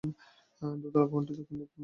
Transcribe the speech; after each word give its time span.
দোতলা 0.81 1.05
ভবনটি 1.05 1.33
দক্ষিণ 1.33 1.55
দিক 1.55 1.67
মুখ 1.67 1.69
করা। 1.69 1.79